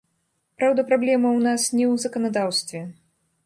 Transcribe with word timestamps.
Праўда, 0.61 0.85
праблема 0.93 1.29
ў 1.33 1.39
нас 1.49 1.61
не 1.77 1.85
ў 1.91 1.95
заканадаўстве. 2.07 2.85